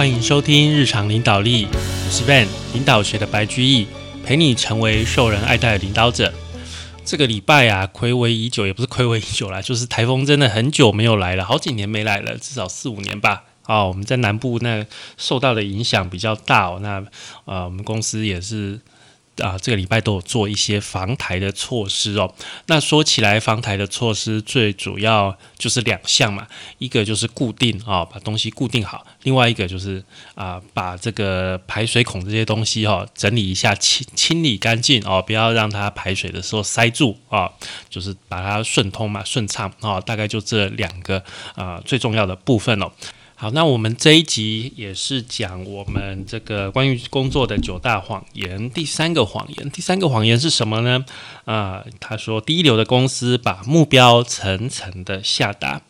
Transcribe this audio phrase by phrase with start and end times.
[0.00, 3.86] 欢迎收听日常领导力，我是 Ben，领导学的白居易，
[4.24, 6.32] 陪你成为受人爱戴的领导者。
[7.04, 13.44] 这个礼拜啊，暌违已久，也不是暌违已久啦，就是台风真的很久没有来了，好几年没来了，至少四五年吧。
[13.64, 14.86] 啊，我们在南部那
[15.18, 16.78] 受到的影响比较大哦。
[16.80, 17.04] 那
[17.44, 18.80] 呃，我们公司也是。
[19.40, 22.32] 啊，这个礼拜都有做一些防台的措施哦。
[22.66, 26.46] 那说起来，防台的措施最主要就是两项嘛，
[26.78, 30.02] 一个就是固定啊，把东西固定好；另外一个就是
[30.34, 37.50] 啊，把这个排水孔这些东西哈整理一下，清清理干净哦，不要让它排水的时候塞住啊，
[37.88, 40.00] 就是把它顺通嘛，顺畅啊。
[40.00, 41.22] 大概就这两个
[41.54, 42.90] 啊最重要的部分哦。
[43.40, 48.70] 好，那我们这一集也是讲我们这个关于工作的九大谎言。
[48.70, 51.02] 第三个谎言，第三个谎言是什么呢？
[51.46, 55.80] 啊，他说第一流的公司把目标层层的下达。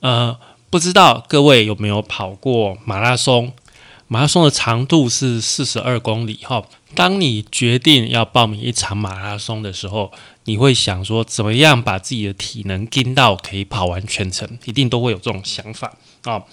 [0.00, 0.36] 呃，
[0.68, 3.52] 不知道各位有没有跑过马拉松？
[4.08, 6.40] 马拉松的长度是四十二公里。
[6.42, 6.64] 哈，
[6.96, 10.10] 当你决定要报名一场马拉松的时候，
[10.46, 14.58] 你会想说，怎么样把自己的体能盯到可以跑完全程？
[14.64, 15.94] 一定都会有这种想法。
[16.24, 16.44] 啊，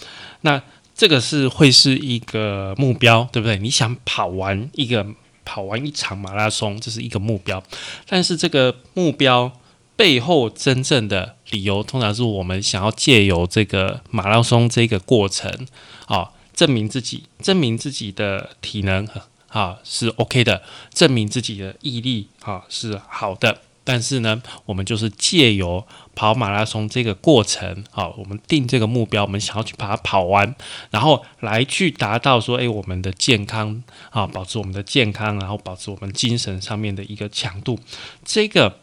[0.42, 0.62] 那
[0.94, 3.58] 这个是会是一个目标，对不对？
[3.58, 5.06] 你想跑完一个
[5.44, 7.64] 跑完一场马拉松，这是一个目标。
[8.08, 9.52] 但是这个目标
[9.96, 15.68] 背后真正的理由，通常是我们想要借由这个马拉松这个过程，
[16.06, 19.08] 啊，证明自己，证明自己的体能
[19.48, 20.62] 啊是 OK 的，
[20.94, 23.62] 证明自己的毅力啊是好的。
[23.92, 30.56] 但是呢，我们就是借由跑马拉松这个过程，好，我们定这个目标，我们想要去把它跑完，
[30.92, 37.78] 然后来去达到说，诶，我们的健康啊，保持我们的健康，然后保持我们精神上面的一个强度。
[38.24, 38.78] 这个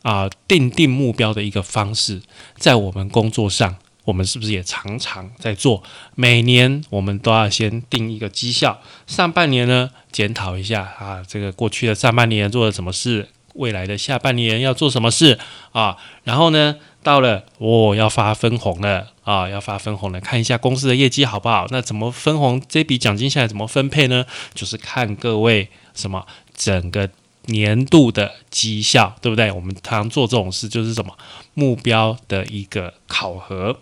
[0.00, 2.22] 啊，定定目标的一个方式，
[2.56, 5.82] 在我们工作上，我们是不是也常常在做？
[6.14, 13.28] 每年我们都要先定一个绩效，上半年呢，检讨一下啊，这个过去的上半年做了什么事。
[13.54, 15.38] 未来的下半年要做什么事
[15.72, 15.96] 啊？
[16.24, 21.66] 然后呢，到了哦，要发分红了啊，要发分红了，看一下公司的业绩好不好？
[21.70, 22.62] 那怎么分红？
[22.68, 24.24] 这笔奖金下来怎么分配呢？
[24.54, 27.08] 就是看各位什么整个
[27.46, 29.50] 年度的绩效，对不对？
[29.52, 31.16] 我们常做这种事就是什么
[31.54, 33.78] 目标的一个考核。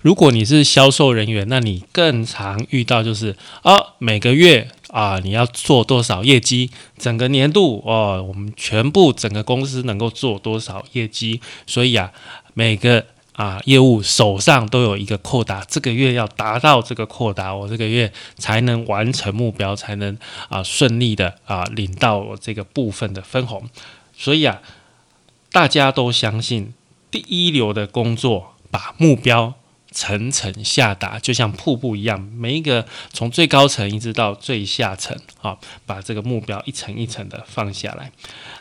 [0.00, 6.70] 如果你是销售人员，那你更常遇到就是啊，每个月啊，你要做多少业绩？
[6.96, 11.40] 整个年度哦，我们全部整个公司能够做多少业绩？
[11.66, 12.12] 所以啊，
[12.54, 20.16] 每个啊业务手上都有一个扩大，这个月要达到这个扩大，我这个月才能完成目标，才能
[20.48, 23.68] 啊顺利的啊领到我这个部分的分红。
[24.16, 24.62] 所以啊，
[25.50, 26.72] 大家都相信
[27.10, 29.54] 第一流的工作，把目标。
[29.94, 35.56] 层层下达，就像瀑布一样，每一个从最高层一直到最下层，啊，
[35.86, 38.10] 把这个目标一层一层的放下来。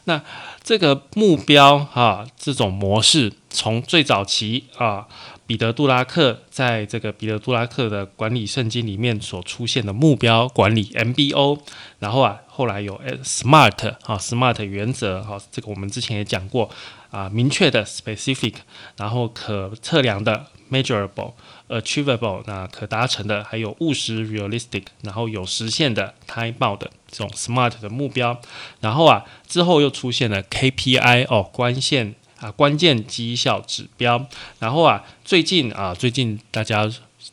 [0.03, 0.21] 那
[0.63, 5.07] 这个目标，哈，这种模式，从最早期啊，
[5.47, 11.59] 彼得·杜拉克在这个彼得·杜拉克的管理圣经里面所出现的目标管理 （MBO），
[11.97, 16.69] 然后啊，后来有 SMART 啊，SMART 原则，哈，这个我们之前也讲过
[17.09, 18.55] 啊，明确的 （specific），
[18.97, 20.45] 然后可测量的。
[20.73, 21.33] Measurable,
[21.69, 28.41] achievable，那可达成的，还有务实 realistic，然后有实现的 time bound 这种 smart 的目标，
[28.81, 34.25] 然后啊之后又出现了 KPI 哦，关键啊关键绩效指标，
[34.59, 36.89] 然后啊最近啊最近大家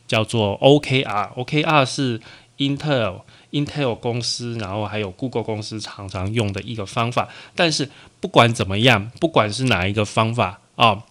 [0.07, 2.21] 叫做 OKR，OKR 是
[2.59, 3.23] Intel
[3.53, 7.91] Intel 公司，然后还有 Google 公司常常用的一个方法，但是
[8.21, 11.05] 不管怎么样，不管是哪一个方法啊。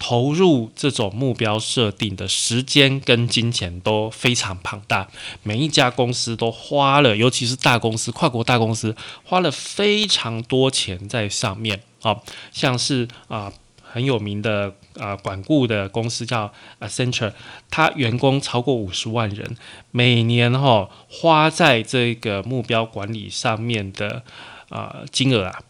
[0.00, 5.06] 投入这种目标设定的时间跟金钱都非常庞大，
[5.42, 12.16] 每一家公司都花了，尤其是大公司、跨国大公司，花了非常多钱在上面啊。
[12.50, 13.52] 像是啊
[13.82, 16.50] 很有名的啊管顾的公司叫
[16.80, 17.34] Accenture，
[17.68, 19.56] 它员工超过五十万人，
[19.90, 24.22] 每年哈花在这个目标管理上面的
[24.70, 25.60] 啊金额啊。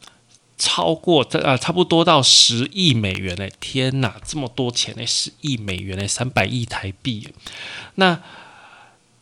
[0.61, 3.51] 超过这啊，差不多到十亿美元嘞！
[3.61, 7.27] 天哪，这么多钱嘞，十亿美元嘞，三百亿台币。
[7.95, 8.21] 那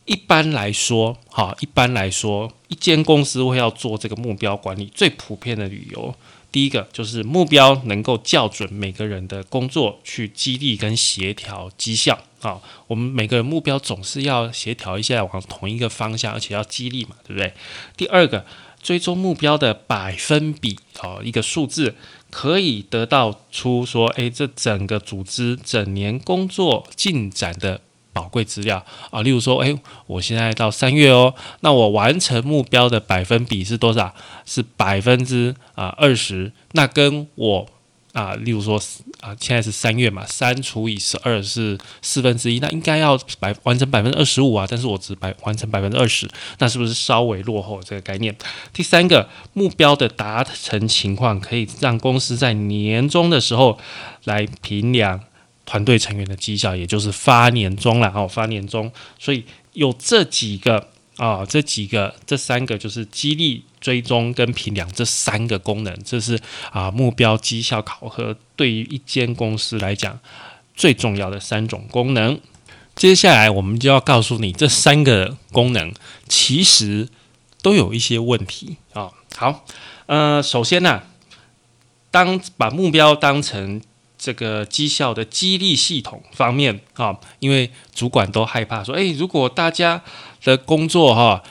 [0.03, 6.13] 一般来说，哈，一般来说，一间公司会要做这个目标管理，最普遍的理由，
[6.51, 12.59] 第一个就是目标能够校准每个人的工作，去激励跟协调绩效啊。
[12.87, 17.53] 我们每个人目标总是要协调一下，往同一个方向，而且要激励嘛，对不对？
[17.95, 18.45] 第二个。
[18.81, 21.95] 追踪目标的百分比哦，一个数字
[22.29, 27.81] 可以得到出说，诶，这整个组织整年工作进展的
[28.13, 29.21] 宝贵资料啊。
[29.21, 29.77] 例如说，诶，
[30.07, 34.13] 我现在到三月哦，那我完成目标的百分比是多少？
[34.45, 36.51] 是百分之啊二十。
[36.73, 37.67] 那跟我
[38.13, 38.81] 啊，例如说
[39.21, 46.27] 啊，现在是三月嘛，三除以十二是四分之一，那应该要百完成百分之二十五啊，但是我只百完成百分之二十，
[46.57, 48.35] 那是不是稍微落后这个概念？
[48.73, 53.77] 第三个目标的达成情况，可以让公司在年终的时候
[54.23, 55.19] 来评量
[55.65, 60.89] 团队成员的绩效，也就是发年终了哦，发年终，所以有这几个
[61.19, 63.63] 啊，这几个这三个就是激励。
[63.79, 66.37] 追踪跟评量这三个功能，这是
[66.69, 70.19] 啊目标绩效考核对于一间公司来讲
[70.75, 72.37] 最重要的三种功能。
[72.93, 75.93] 接下来我们就要告诉你，这三个功能
[76.27, 77.07] 其实
[77.61, 79.11] 都有一些问题啊。
[79.37, 79.65] 好，
[80.07, 81.03] 呃，首先呢，
[82.11, 83.79] 当把目标当成
[84.19, 90.03] 这个绩效的激励系统方面啊，因为主管都害怕说，诶，如果大家
[90.43, 91.41] 的工作哈。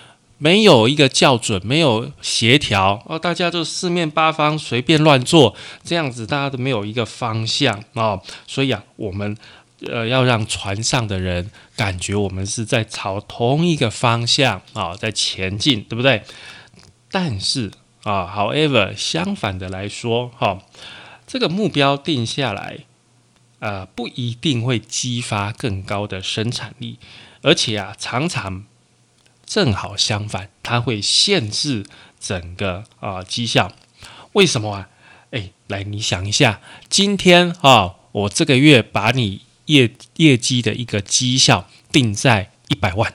[0.40, 8.16] 没有一个校准，没有协调哦，大家就四面八方随便乱做，这样子大家都没有一个方向啊。
[8.46, 9.36] 所以啊，我们
[9.84, 16.22] 呃要让船上的人感觉我们是在朝同一个方向啊在前进，对不对？
[17.10, 17.72] 但是
[18.04, 20.60] 啊，however，相反的来说，哈，
[21.28, 22.78] 这个目标定下来，
[23.60, 26.98] 呃，不一定会激发更高的生产力，
[27.42, 28.64] 而且啊，常常。
[29.44, 31.86] 正好相反，它会限制
[32.20, 33.72] 整个啊绩效。
[34.34, 34.88] 为什么啊？
[35.30, 36.60] 哎，来，你想一下，
[36.90, 43.14] 今天啊，我这个月把你业业绩的一个绩效定在一百万，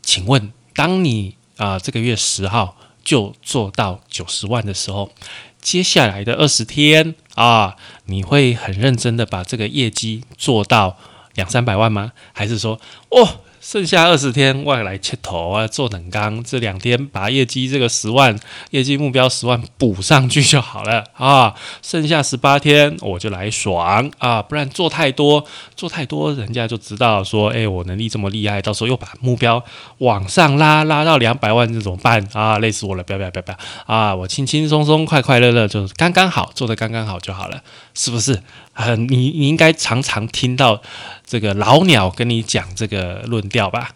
[0.00, 5.12] 请问，当你啊这个月十号就做到九十万的时候，
[5.60, 7.76] 接下来的二十天啊，
[8.06, 10.96] 你会很认真的把这个业绩做到
[11.34, 12.12] 两三百万吗？
[12.32, 13.40] 还是说，哦？
[13.64, 18.38] 剩下二十天，外来切头啊，做冷钢，这两天把业绩这个十万
[18.72, 21.54] 业绩目标十万补上去就好了啊。
[21.80, 29.64] 剩下十八天，我就来爽啊，不然做太多，做太多，人家就知道说，哎，我能力这么厉害，到时候又把目标
[29.96, 32.58] 往上拉，拉到两百万，这怎么办啊？
[32.58, 34.14] 累死我了，不要不要不要不要啊！
[34.14, 37.62] 我轻轻松松，快快乐乐，就刚刚好，做的刚刚好就好了，
[37.94, 38.42] 是不是？
[38.72, 40.82] 啊，你你应该常常听到
[41.24, 43.94] 这个老鸟跟你讲这个论调吧？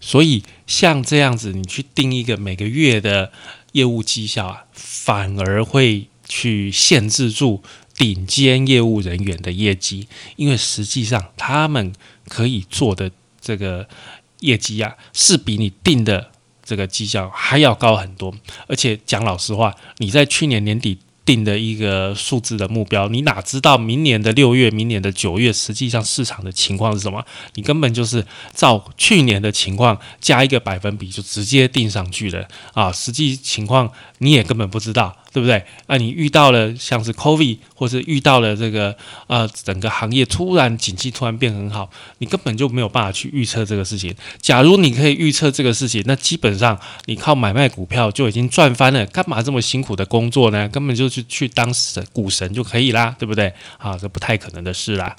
[0.00, 3.30] 所以像这样子，你去定一个每个月的
[3.72, 7.62] 业务绩效啊，反而会去限制住
[7.94, 11.92] 顶尖业务人员的业绩，因为实际上他们
[12.28, 13.86] 可以做的这个
[14.40, 16.30] 业绩啊，是比你定的
[16.64, 18.34] 这个绩效还要高很多。
[18.66, 20.98] 而且讲老实话，你在去年年底。
[21.26, 27.22] 定的一个数字的目标，你哪知道明年的六月、明年的九月，实际上市场的情况是什么？
[27.54, 28.24] 你根本就是
[28.54, 32.90] 照去年的情况加一个百分比就直接定上去了啊！
[32.92, 35.14] 实际情况你也根本不知道。
[35.36, 35.62] 对不对？
[35.86, 38.96] 啊，你遇到了像是 COVID，或是遇到了这个
[39.26, 41.90] 呃，整个行业突然景气突然变很好，
[42.20, 44.14] 你根本就没有办法去预测这个事情。
[44.40, 50.66] 假如你可以预测这个事情，那基本上你靠买卖股票就已经赚翻了，干嘛这么辛苦的工作呢？
[50.70, 53.52] 根本就去去当神股神就可以啦，对不对？
[53.76, 55.14] 啊，这不太可能的事啦。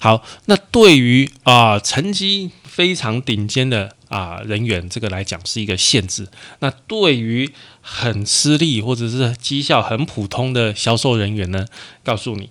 [0.00, 3.94] 好，那对于啊成绩非常顶尖的。
[4.10, 6.26] 啊，人员这个来讲是一个限制。
[6.58, 7.48] 那对于
[7.80, 11.64] 很吃力或者是绩效很普通的销售人员呢，
[12.02, 12.50] 告诉你，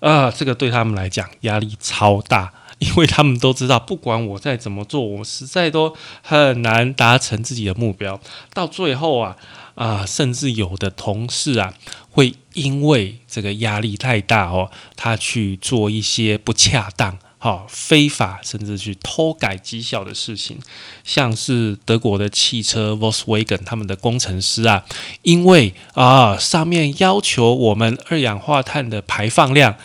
[0.00, 8.20] 啊，这个对他们来讲压力超大，因为他们都知道，不管我再怎么做，我实在都很难达成自己的目标。
[8.52, 9.36] 到最后啊，
[9.76, 11.72] 啊，甚至有的同事啊，
[12.10, 17.18] 会因为这个压力太大哦，他去做一些不恰当。
[17.38, 20.58] 好，非法甚至去偷改绩效的事情，
[21.04, 24.84] 像是德国的汽车 Volkswagen 他们的工程师啊，
[25.22, 29.76] 因为啊上面要求我们二氧化碳的排放量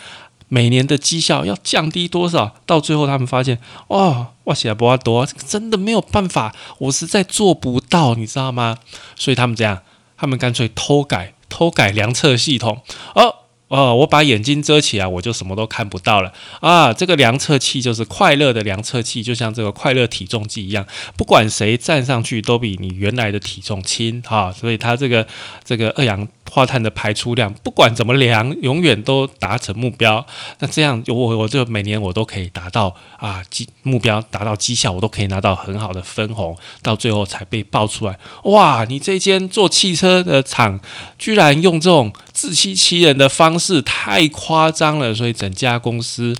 [0.48, 8.78] 每年的绩效要降低多少，到最后他们发现，哦，哇塞，不阿多，真的没有办法，我实在做不到，你知道吗？
[9.14, 9.82] 所以他们这样，
[10.16, 12.80] 他们干脆偷改，偷改良测系统，
[13.14, 13.41] 哦。
[13.72, 16.92] 哦，我把眼睛遮起来，我就什么都看不到了啊！
[16.92, 20.86] 这个量测器就是快乐的量测器，就像这个快乐体重计一样，
[21.16, 25.26] 不管谁站上去都比你原来的体重轻哈，所以它这个
[25.64, 26.28] 这个二氧。
[26.50, 30.26] 化碳的排出量，不管怎么量，永远都达成目标。
[30.58, 36.54] 那这样，我我就每年我都可以达到啊绩目标，达到绩效，我都可以拿到很好的分红。
[36.82, 38.84] 到最后才被爆出来，哇！
[38.86, 40.78] 你这间做汽车的厂，
[41.16, 45.14] 居然用这种自欺欺人的方式，太夸张了。
[45.14, 46.34] 所以整家公司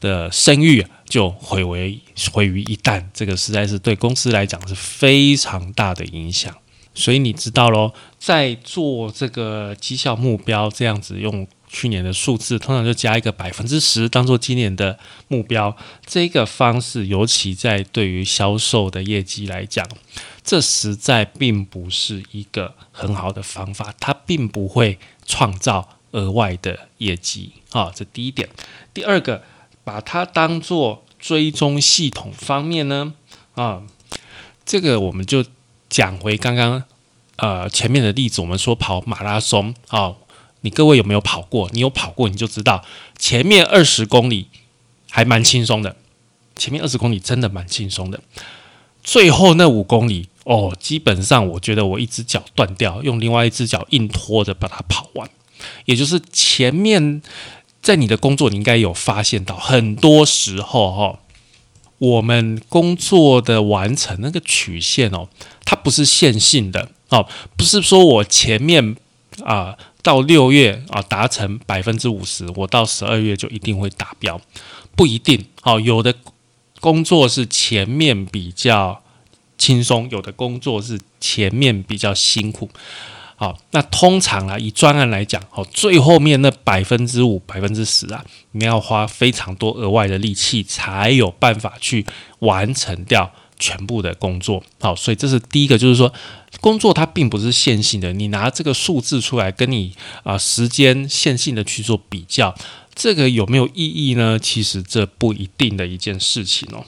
[0.00, 1.98] 的声誉就毁为
[2.30, 6.54] 毁于一旦，这个实在是对公司来讲是非常大的影响。
[6.92, 14.98] 所以你知道喽，在做这个绩效目标这样子用去年的数字，通常就加一个百分之十当做今年的
[15.28, 15.74] 目标。
[16.04, 19.88] 这个方式，尤其在对于销售的业绩来讲，
[20.46, 27.92] 这实在并不是一个很好的方法，它并不会创造额外的业绩啊。
[27.94, 28.48] 这第一点。
[28.94, 29.42] 第二个，
[29.84, 33.12] 把它当做追踪系统方面呢，
[33.56, 33.82] 啊，
[34.64, 35.44] 这个我们就。
[35.88, 36.82] 讲回刚刚
[37.36, 40.16] 呃前面的例子，我们说跑马拉松啊，
[40.62, 41.70] 你各位有没有跑过？
[41.72, 42.84] 你有跑过你就知道，
[43.16, 44.48] 前面二十公里
[45.08, 45.94] 还蛮轻松的，
[46.56, 48.20] 前面二十公里真的蛮轻松的，
[49.04, 55.28] 最后那五公里哦，基本上我觉得我一只脚断掉，用另外一只脚硬拖着把它跑完。
[55.86, 57.20] 也就是前面
[57.82, 61.18] 在你的工作，你应该有发现到，很多时候哈。
[61.98, 65.28] 我们工作的完成那个曲线哦，
[65.64, 67.26] 它不是线性的哦，
[67.56, 68.94] 不是说我前面
[69.42, 74.38] 啊到六月啊达成百分之五十，我到十二月就一定会达标，
[74.94, 75.80] 不一定哦。
[75.80, 76.14] 有的
[76.80, 79.02] 工作是前面比较
[79.58, 82.70] 轻松，有的工作是前面比较辛苦。
[83.38, 92.06] 好，那通常啊，以专案来讲，好，最后面那百分之五、百分之十啊，你要花非常多额外的力气，才有办法去
[92.38, 94.62] 完成掉全部的工作。
[94.80, 96.10] 好，所以这是第一个，就是说，
[96.62, 102.54] 工作它并不是线性的，你拿这个数字出来跟你啊时间线性的去做比较，
[102.94, 104.38] 这个有没有意义呢？
[104.38, 106.86] 其实这不一定的一件事情哦。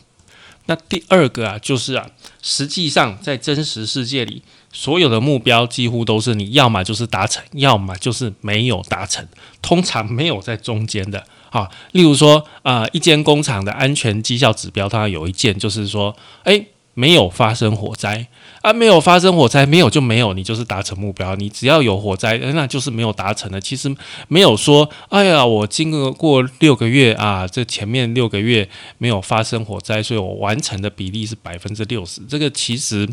[0.69, 2.07] 那第二个啊，就是啊，
[2.41, 4.43] 实际上在真实世界里。
[4.71, 9.27] 所有的目标几乎都是你要么就是达成，要么就是没有达成，
[9.63, 11.67] 通常没有在中间的啊。
[11.93, 16.67] 例如说啊，一间工厂的安全绩效指标，它有一件就是说，诶，
[16.99, 18.27] 没有发生火灾
[18.61, 21.37] 啊，没有发生火灾，没有就没有，你就是达成目标。
[21.37, 23.61] 你只要有火灾，那就是没有达成的。
[23.61, 23.95] 其实
[24.27, 32.21] 没有说，哎呀，我经过过六个月啊，这前面六个月没有发生火灾，所以我完成的比例是百分之六十。
[32.29, 33.09] 这个其实。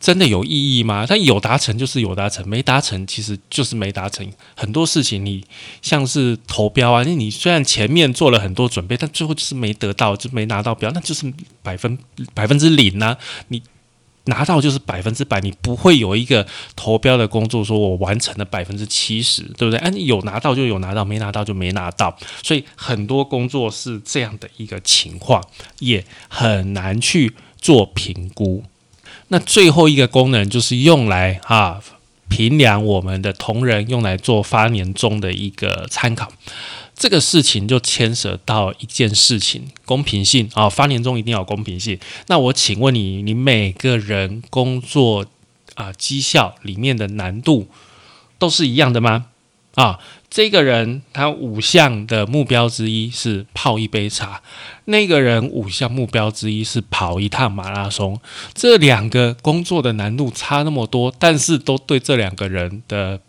[0.00, 1.06] 真的有意义吗？
[1.06, 4.30] 它有达成就是有达成，没达成其实就是没达成。
[4.54, 5.42] 很多事情你
[5.80, 11.32] 像是投标啊，那你虽然前面做了很多准备，但最后就是没得到，就没拿到标，那就是
[11.62, 11.98] 百分
[12.34, 13.16] 百分之零呢。
[13.48, 13.62] 你
[14.26, 16.46] 拿到就是百分之百，你不会有一个
[16.76, 19.78] 投标的工作说我完成了百分之七十，对不对？
[19.78, 22.16] 哎，你有拿到就有拿到，没拿到就没拿到。
[22.42, 25.42] 所以很多工作是这样的一个情况，
[25.78, 28.64] 也很难去做评估。
[29.34, 31.82] 那最后一个功能就是用来啊
[32.28, 36.30] 评量我们的同仁，用来做发年终的一个参考。
[36.94, 41.98] 这个事情就牵涉到一件事情，公平性啊，发年终一定要公平性。
[42.28, 45.26] 那我请问你，你每个人工作
[45.74, 47.66] 啊绩效里面的难度
[48.38, 49.26] 都是一样的吗？
[49.74, 49.98] 啊？
[50.30, 54.42] 这个人他五项的目标之一是泡一杯茶，
[54.86, 58.20] 那个人五项目标之一是跑一趟马拉松。
[58.52, 63.20] 这两个工作的难度差那么多，但是都对这两个人的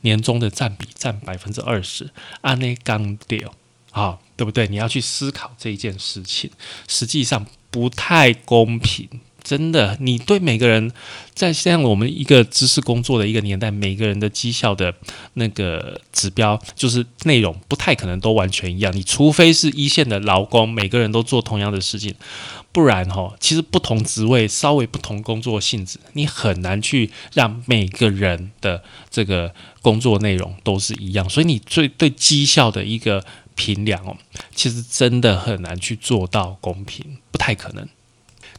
[0.00, 2.08] 年终的占比占百分之二十，
[2.40, 3.52] 按那刚掉
[3.90, 4.66] 啊，对不对？
[4.66, 6.50] 你要去思考这件事情，
[6.88, 9.06] 实际上不太公平。
[9.44, 10.90] 真的，你对每个人，
[11.34, 14.94] 在现在我们一个知识工作的一个年代，每个人的绩效的
[15.34, 18.96] 那个指标，就是内容不太可能都完全一样。
[18.96, 22.14] 你除非是一线的劳工，每个人都做同样的事情，
[22.72, 31.28] 不然哈，其实不同职位、稍微不同工作性质，你很难去让每个人的这个工作内容都是一样。
[31.28, 33.22] 所以你最对绩效的一个
[33.54, 34.16] 评量哦，
[34.54, 37.86] 其实真的很难去做到公平，不太可能。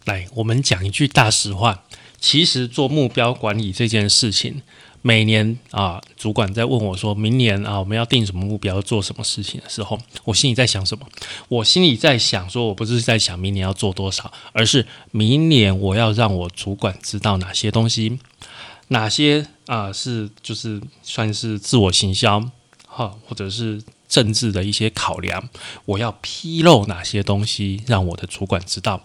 [0.06, 1.84] 来，我们讲一句大实话。
[2.20, 4.62] 其实做目标管理这件事情，
[5.02, 11.06] 每年啊，主管在问我说明年啊，我们要定什么目标，做什么事情的时候，我心里在想什么？
[11.48, 18.20] 我心里在想，说我不是在想明年要做多少，而是明年我要让我主管知道哪些东西，
[18.90, 22.52] 哪些啊是就是算是自我行销，
[22.88, 23.82] 哈，或者是。
[24.08, 25.50] 政治的一些考量，
[25.84, 29.04] 我要披露哪些东西，让我的主管知道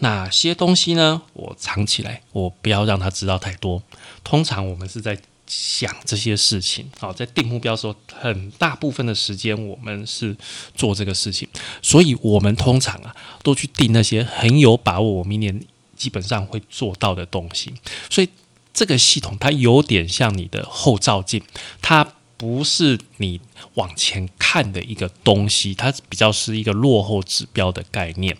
[0.00, 1.22] 哪些东西呢？
[1.32, 3.82] 我藏起来，我不要让他知道太多。
[4.22, 10.36] 通常我们是在想这些事情，好，在定目标的时候，很大部分的时间我们是
[10.74, 11.48] 做这个事情，
[11.80, 15.62] 所以我们通常啊，都去定那些很有把握，我明年
[15.96, 17.72] 基本上会做到的东西。
[18.10, 18.28] 所以
[18.74, 21.42] 这个系统它有点像你的后照镜，
[21.80, 22.14] 它。
[22.40, 23.38] 不是你
[23.74, 28.34] 往前看的一个东西，它比较是一个落后指标的概念。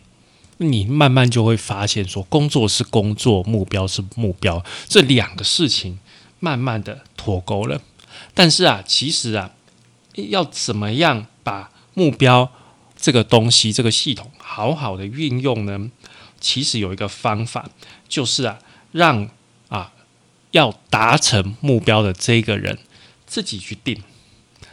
[0.62, 5.98] 你慢慢就会发现，说工作是工作，目标是目标，这两个事情
[6.38, 7.80] 慢慢的脱钩了。
[8.34, 9.52] 但是啊，其实啊，
[10.14, 12.52] 要怎么样把目标
[12.94, 15.90] 这个东西、这个系统好好的运用呢？
[16.38, 17.70] 其实有一个方法，
[18.06, 18.58] 就是啊，
[18.92, 19.30] 让
[19.68, 19.92] 啊
[20.50, 22.78] 要达成目标的这个人
[23.26, 24.02] 自己去定，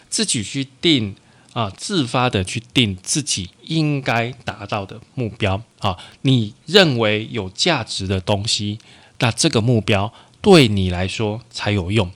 [0.09, 1.15] 自己去定。
[1.57, 8.77] 啊，自发的去定自己应该达到的目标啊，你认为有价值的东西，
[9.17, 12.11] 那这个目标对你来说才有用。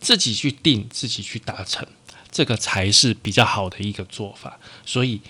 [0.00, 1.86] 自己去定，自己去达成，
[2.32, 4.58] 这个才是比较好的一个做法。
[4.84, 5.20] 所以，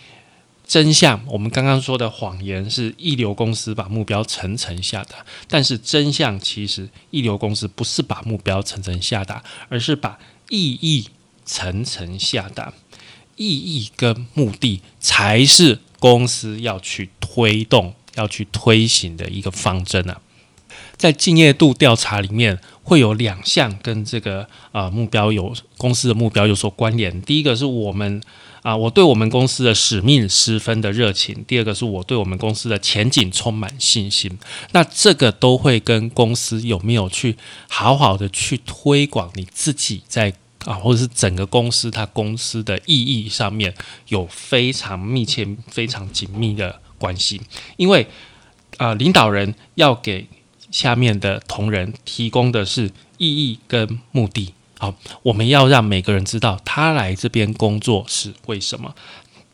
[0.66, 5.16] 真相，我们刚刚说的谎言是一流公司把目标层层下达，
[5.48, 11.10] 但是真相其实一流公司不是把目标层层下达，而是把意义
[11.44, 12.72] 层层下达。
[13.40, 20.20] 意义跟目的才是公司要去推动、要去推行的一个方针啊。
[20.98, 27.22] 在敬业度调查里面，会有两项跟这个啊目标有公司的目标有所关联。
[27.22, 28.22] 第一个是我们
[28.60, 34.38] 啊，我对我们公司的使命十分的热情；第二个是我对我们公司的前景充满信心。
[34.72, 37.36] 那这个都会跟公司有没有去
[37.70, 40.34] 好好的去推广你自己在。
[40.64, 43.74] 啊，或者是整个公司它公司的意义上面
[44.08, 47.40] 有非常密切、非常紧密的关系，
[47.76, 48.06] 因为
[48.76, 50.26] 啊，领导人要给
[50.70, 54.54] 下面的同仁提供的是意义跟目的。
[54.78, 58.94] 好，我们要让每个人知道他来这边工作是为什么，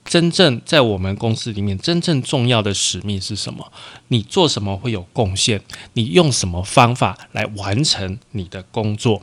[0.04, 3.72] 真正在我们公司里面真正重要的使命是什么？
[4.08, 5.60] 你做什么会有贡献？
[5.94, 9.22] 你用什么方法来完成你的工作？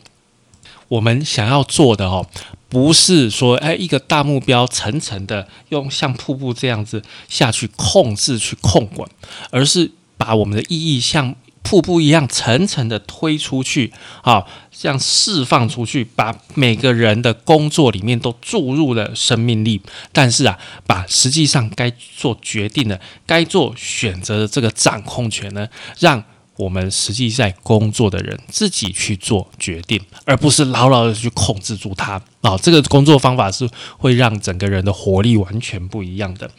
[0.93, 2.27] 我们想要做的哦，
[2.69, 9.09] 不是说哎一个大目标层层的用像瀑布这样子下去控制去控管，
[9.49, 19.81] 而是把我们的意义像瀑布一样层层的推出去好，这样释放出去，把每个人的工作里面都注入了生命力。
[20.11, 25.67] 但是啊，把实际上该做决定的、该做选择的这个掌控权呢，
[25.99, 26.23] 让。
[26.55, 32.55] 我们实际在工作的人自己去做决定，而不是牢牢的去控制住他啊！
[32.57, 36.51] 这个工作方法是会让整个人的活力完全不一样的。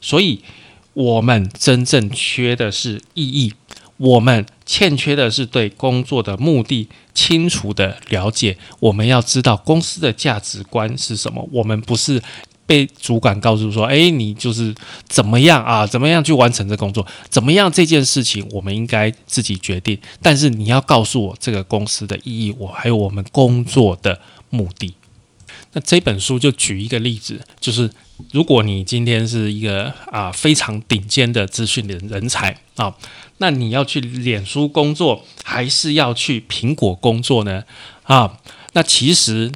[0.00, 0.40] 所以，
[0.94, 3.52] 我们真正缺的是意义，
[3.98, 8.56] 我们欠缺的是对工作的目的清楚的了解。
[8.80, 11.48] 我们要知道公司的价值观是什么。
[11.52, 12.22] 我们不是。
[12.66, 14.74] 被主管告诉说：“哎，你就是
[15.08, 15.86] 怎么样啊？
[15.86, 17.06] 怎么样去完成这工作？
[17.28, 19.98] 怎么样这件事情，我们应该自己决定。
[20.22, 24.94] 但是你要告诉我这个公司的意义，我还有我们工作的目的。
[25.72, 27.90] 那这本书就举一个例子，就是
[28.32, 32.94] 如果你今天是一个啊非常顶尖的资讯人人才啊，
[33.38, 37.64] 那你要去脸书工作，还是要去苹果工作呢？
[38.04, 38.38] 啊，
[38.74, 39.50] 那其实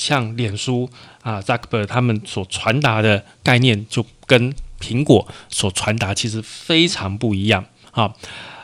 [0.00, 0.88] 像脸书。”
[1.22, 8.14] 啊，Zack 他们所传达的概念就跟苹果所传达其实非常不一样啊。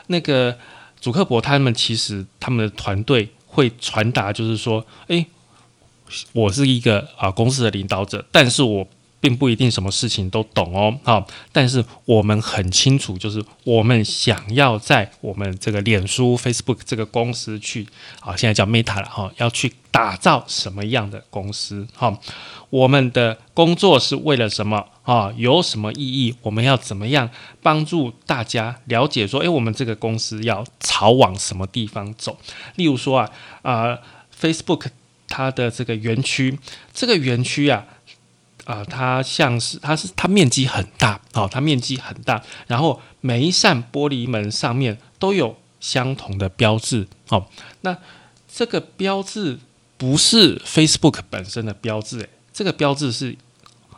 [0.07, 0.57] 那个
[0.99, 5.27] 祖克伯他们其实他们的团队会传达，就是说，诶，
[6.33, 8.87] 我是一个啊公司的领导者，但是我。
[9.19, 17.87] 并不一定什么事情都懂哦，好，但是我们很清楚，就是我们想要在我们这个脸书 Facebook 这个公司去，
[18.19, 21.87] 啊，现在叫 Meta 了哈，要去打造什么样的公司？
[21.95, 22.15] 哈，
[22.69, 24.85] 我们的工作是为了什么？
[25.01, 26.35] 啊，有什么意义？
[26.43, 27.29] 我们要怎么样
[27.63, 32.37] 帮助大家了解说，诶，我们这个公司要朝往什么地方走？
[32.75, 33.31] 例如说啊，
[33.63, 33.97] 啊
[34.39, 34.87] ，Facebook
[35.27, 36.59] 它的这个园区，
[36.93, 37.85] 这个园区啊。
[38.67, 47.45] 啊，它像是它是它面积很大哦，它面积很大，然后每一扇玻璃门上面都有相同的标志哦。
[47.81, 47.95] 那
[48.53, 49.57] 这个标志
[49.95, 53.37] 不是 Facebook 本身的标志，诶，这个标志是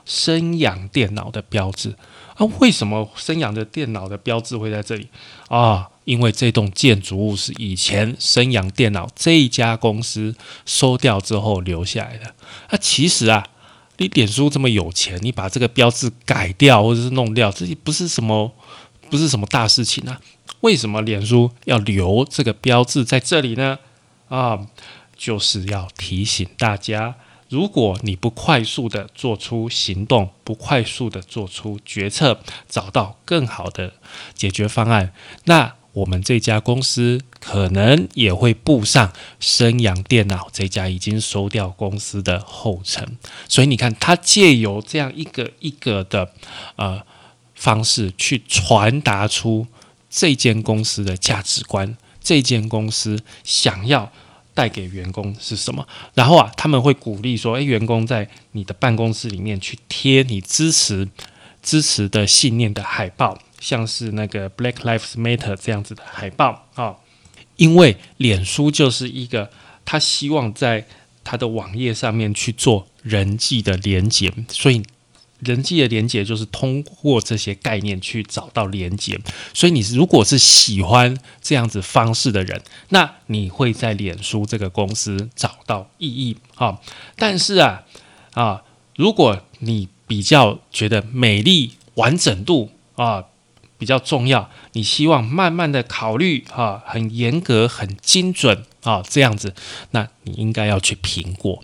[0.06, 1.96] 生养电脑的标志
[2.36, 2.46] 啊。
[2.60, 5.08] 为什么生养的电脑的标志会在这里
[5.48, 5.90] 啊？
[6.06, 10.36] 因为这栋建筑物是以前生养电脑这一家公司
[10.68, 12.36] 收掉之后留下来的。
[12.70, 13.48] 那其实啊。
[14.00, 18.52] 你脸书这么有钱，你把这个标志改掉或者是弄掉，这也不是什么
[19.10, 20.20] 不是什么大事情啊？
[20.62, 23.80] 为什么脸书要留这个标志在这里呢？
[24.30, 24.68] 啊，
[25.18, 27.16] 就是要提醒大家，
[27.50, 33.94] 如果你不快速的做出行动，不快速的做出决策，找到更好的
[34.34, 35.14] 解决方案，
[35.46, 43.18] 那我们这家公司可能也会步上升阳电脑这家已经收掉公司的后尘。
[43.48, 46.34] 所以你看，他借由这样一个一个的
[46.76, 47.02] 呃
[47.56, 49.68] 方式去传达出
[50.10, 54.12] 这间公司的价值观，这间公司想要。
[54.52, 55.88] 带给员工是什么？
[56.14, 61.08] 然后啊，他们会鼓励说：“诶，员工在你的办公室里面去贴你支持
[61.62, 66.96] 支持的信念的海报，像是那个 Black Lives Matter 这样子的海报啊。
[67.60, 69.52] 因为脸书就是一个
[69.86, 70.88] 他希望在
[71.24, 74.82] 他的网页上面去做人际的连接，所以。
[75.42, 79.18] 人际的连接就是通过这些概念去找到连接，
[79.54, 86.82] 所以你如果是喜欢这样子方式的人，那你会在脸书这个公司找到意义啊。
[87.16, 87.84] 但是啊
[88.34, 88.64] 啊，
[88.98, 93.24] 如果你比较觉得美丽完整度啊
[93.80, 99.56] 比较重要，你希望慢慢的考虑啊，很严格很精准啊这样子，
[99.92, 101.64] 那你应该要去苹果，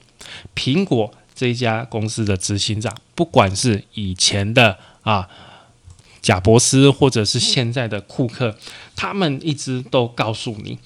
[0.56, 1.14] 苹果。
[1.36, 5.28] 这一家公司的执行长，不管是以前的啊
[6.22, 8.58] 贾伯斯，或者是现在的库克，
[8.96, 10.80] 他们一直都告诉你，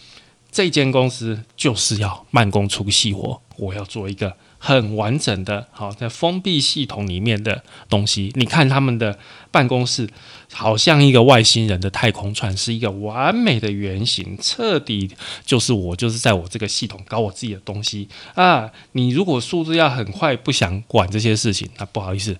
[0.51, 4.35] 这间公司就是要慢工出细活，我要做一个。
[4.59, 8.31] 很完整的，好在封闭系统里面的东西。
[8.35, 9.17] 你看他们的
[9.49, 10.07] 办公室，
[10.51, 15.09] 好像一个外星人的太空船，是一个完美的原型，彻底
[15.45, 18.69] 就是我，就是在我这个系统搞我自己的东西啊。
[18.91, 22.37] 你如果数字要很快，不想管这些事情，那不好意思，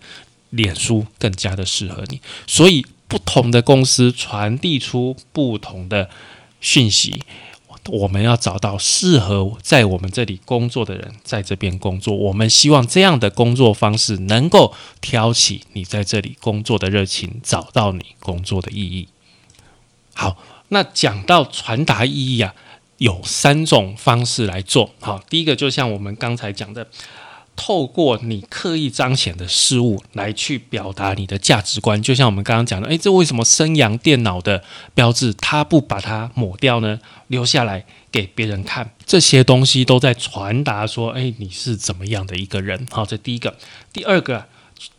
[0.49, 2.19] 脸书更加的适合你。
[2.45, 6.09] 所以，不同的公司传递出不同的
[6.59, 7.23] 讯息。
[7.87, 12.15] 我们要找到适合在我们这里工作的人，在这边工作。
[12.15, 19.07] 我们希望这样的工作方式能够挑起你在这里工作的热情，找到你工作的意义。
[20.13, 20.37] 好，
[20.67, 22.53] 那讲到传达意义啊，
[22.97, 24.91] 有三种方式来做。
[24.99, 26.87] 好，第一个就像我们刚才讲的。
[27.61, 37.01] 透过你刻意彰显的事物来去表达你的价值观，就像我们刚刚讲的，诶，这为什么升阳电脑的标志它不把它抹掉呢？
[37.27, 42.87] 留下来给别人看，这些东西都在传达说，诶，你是怎么样的一个人？
[42.89, 43.57] 好，这第一个。
[43.91, 44.45] 第二个，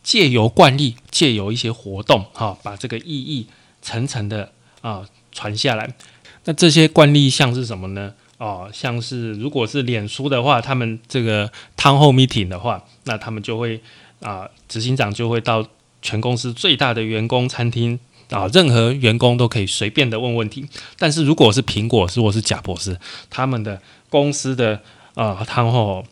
[0.03, 3.47] 借由惯例，借由一些活动，哈，把这个意义
[3.81, 5.95] 层层的啊传下来。
[6.45, 8.13] 那这些惯例像是什么呢？
[8.41, 13.79] 哦，像是如果是脸书的话，他们这个 town hall meeting 的话，那他们就会
[14.23, 15.63] 啊，执行长就会到
[16.01, 18.01] 全公司最大的员工餐厅
[18.31, 20.67] 啊，任何员工都可以随便的问问题。
[20.97, 22.97] 但是如果是苹果，如果是贾博士，
[23.29, 24.81] 他们的公司的
[25.13, 26.07] 啊 town hall，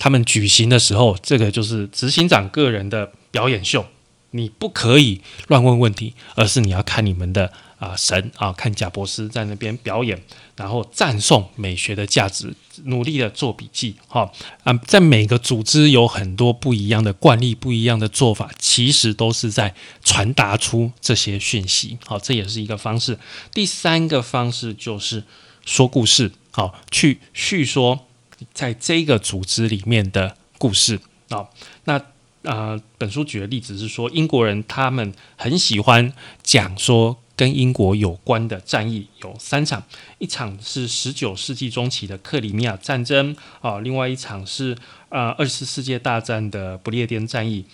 [0.00, 3.86] 他们举行的时候，这个就是执行长个人的表演秀，
[4.32, 7.52] 你不可以乱问问题，而是你要看你们的。
[7.78, 10.20] 啊，神啊，看贾博士在那边表演，
[10.56, 14.30] 然后赞颂美学的价值，努力的做笔记，哈
[14.64, 23.18] 啊，在每个组织有很多不一样的惯例，不一样的做法，其实都是在传达出这些讯息，好，这也是一个方式。
[23.54, 25.24] 第三个方式就是
[25.64, 28.06] 说故事，好，去叙说
[28.52, 31.52] 在这个组织里面的故事，好，
[31.84, 32.00] 那。
[32.44, 36.12] 啊，本书举的例子是说，英国人他们很喜欢
[36.42, 39.80] 讲说跟英国有关的战役有三场，
[40.18, 44.76] 一场是十九世纪中期的克里米亚战争啊，另外一场是
[45.08, 47.64] 呃二次世界大战的不列颠战役，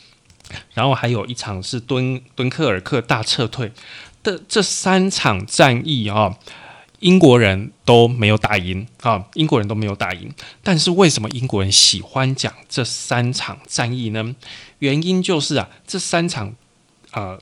[0.74, 3.72] 然后还有一场是敦敦刻尔克大撤退
[4.22, 6.38] 的这三场战役啊。
[7.00, 9.26] 英国人都没有打赢啊！
[9.34, 14.34] 英国人都没有打赢，但是为什么英国人喜欢讲这三场战役呢？
[14.78, 16.54] 原因就是啊，这三场
[17.10, 17.36] 啊，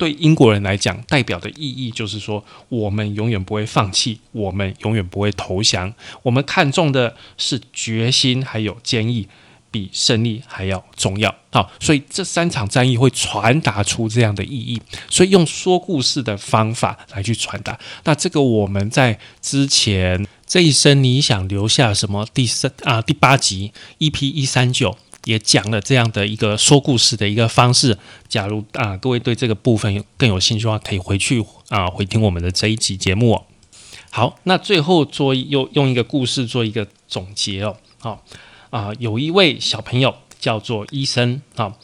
[0.00, 9.28] 对英国人来讲代表的意义就是说，我们永远不会放弃，我们永远不会投降，我们看重的是决心还有坚毅。
[9.72, 17.78] 比胜利还要重要，好，所以这三场战役会传达出这样的意义，所以用说故事的方法来去传达。
[18.02, 22.26] 那这个我们在之前这一生你想留下什么？
[22.34, 27.96] 第三啊第八集 EP 一三九也讲了这样的一个说故事的一个方式。
[28.28, 33.42] 假如啊各位对这个部分更有兴趣的话，可以回去啊回听我们的这一集节目。
[34.10, 38.24] 好，那最后做又用一个故事做一个总结哦，好。
[38.70, 41.74] 啊，有一位小朋友叫做医生啊，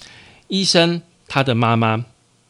[0.47, 2.05] 医生他的妈妈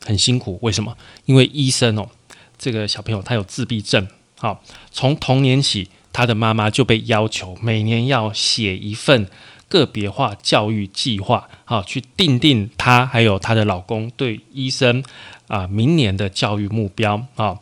[0.04, 0.94] 很辛苦，为什么？
[1.24, 2.10] 因为医生哦，
[2.58, 4.06] 这个小朋友他有自闭症，
[4.38, 9.26] 好，从童年起，他的妈妈就被要求每年要写一份
[9.68, 15.02] 个别化教育计划，好，去定定她还有她的老公对医生
[15.48, 17.58] 啊明年的教育目标啊。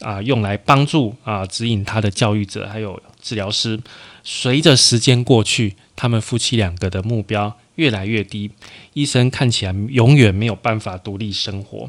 [0.00, 3.80] 啊用来帮助啊指引他的教育者还有治疗师。
[4.22, 8.50] 随着时间过去，他们夫妻两个的目标越来越低，
[8.92, 11.88] 医生看起来永远没有办法独立生活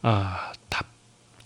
[0.00, 0.50] 啊。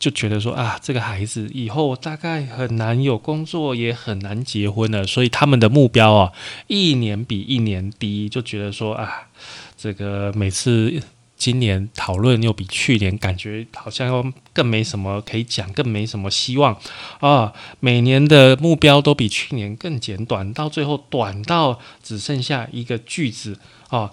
[0.00, 5.06] 就觉得说啊，这个孩子以后大概很难有工作，也很难结婚了。
[5.06, 6.32] 所以他们的目标啊，
[6.68, 8.26] 一年比一年低。
[8.26, 9.28] 就觉得说啊，
[9.76, 11.02] 这个每次
[11.36, 16.74] 今年讨论又比去年感觉好像又更没什么可以讲，更没什么希望
[17.18, 17.52] 啊。
[17.80, 23.58] 每年的目标都比去年更简短，到最后短到只剩下一个句子
[23.90, 24.10] 啊。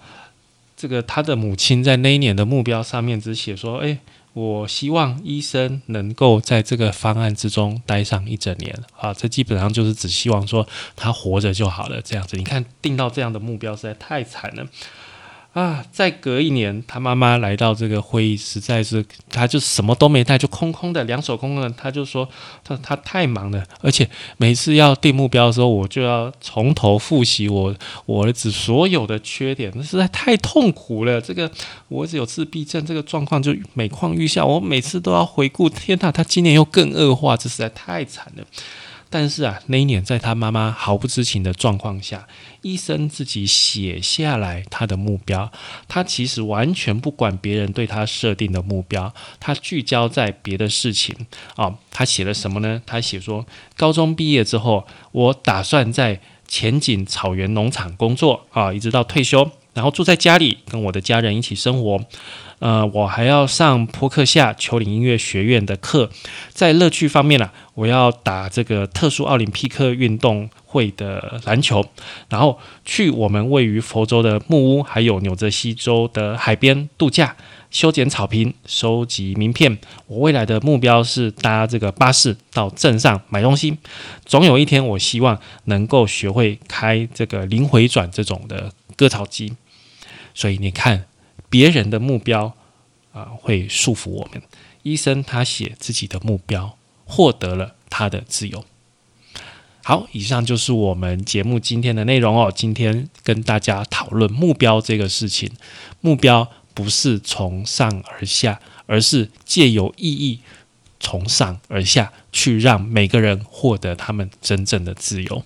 [0.75, 3.97] 这个他的母亲在那一年的目标上面只写说，哎。
[4.37, 9.11] 我希望医生能够在这个方案之中待上一整年啊！
[9.11, 12.37] 这基本上就是只希望说他活着就好了，这样子。
[12.37, 14.67] 你看定到这样的目标实在太惨了。
[15.57, 15.83] 啊！
[15.91, 21.69] 再隔一年，他妈妈来到这个会议，实在是他就什么都没带，就空空的，两手空空的。
[21.71, 22.29] 他就说
[22.63, 27.73] 他他太忙了，而且每次要定目标的时候，我就要从头复习我
[28.05, 31.19] 我儿子所有的缺点，那实在太痛苦了。
[31.19, 31.51] 这个
[31.87, 35.67] 我儿子有自闭症，这个状况就每况愈下，我每次都要回顾。
[35.67, 38.43] 天哪，他今年又更恶化，这实在太惨了。
[39.09, 42.27] 但是啊，那一年在他妈妈毫不知情的状况下，
[42.61, 45.51] 医生自己写下来他的目标。
[45.87, 51.15] 他其实完全不管别人对他设定的目标，他聚焦在别的事情
[51.55, 51.75] 啊。
[51.89, 52.81] 他写了什么呢？
[52.85, 62.03] 他写说，高中毕业之后，我打算在前景草原农场工作啊，一直到退休，然后住在家里跟我的家人一起生活。
[62.59, 66.09] 呃，我还要上扑克夏丘陵音乐学院的课，
[66.49, 71.85] 在乐趣方面呢，我要打这个特殊奥林匹克运动会的篮球，
[72.29, 77.35] 然后去我们位于佛州的木屋，还有纽泽西州的海边度假，
[77.69, 79.77] 修剪草坪，收集名片。
[80.07, 83.77] 我未来的目标是搭这个巴士到镇上买东西，
[84.25, 89.53] 总有一天，我希望能够学会开这个零回转这种的割草机。
[90.33, 91.05] 所以你看。
[91.49, 92.53] 别人的目标
[93.13, 94.41] 啊，会束缚我们。
[94.83, 98.63] 医生他写自己的目标，获得了他的自由。
[99.83, 102.51] 好，以上就是我们节目今天的内容哦。
[102.53, 105.51] 今天跟大家讨论目标这个事情，
[106.01, 110.41] 目标不是从上而下，而是借由意义
[110.99, 115.43] 从上而下去，让每个人获得他们真正的自由。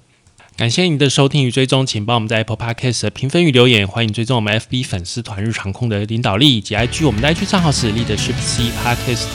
[0.62, 3.88] 感谢你的收听与追踪，请帮我们在 Apple Podcast 评分与留言。
[3.88, 9.26] 欢迎追踪我们 FB 粉丝团日常控的领导力以及 IG 我们的 IG 账号是 Leadership C Podcast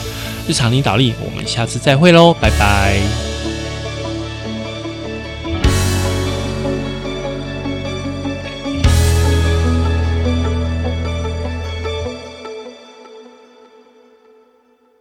[0.47, 1.11] 日常领导力。
[1.21, 3.36] 我们下次再会喽，拜拜。